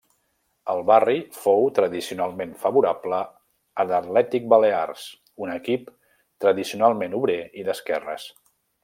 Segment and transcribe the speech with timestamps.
[0.71, 3.19] El barri fou tradicionalment favorable
[3.83, 5.05] a l'Atlètic Balears,
[5.45, 5.95] un equip
[6.47, 8.27] tradicionalment obrer i d'esquerres.